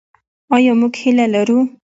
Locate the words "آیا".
0.55-0.73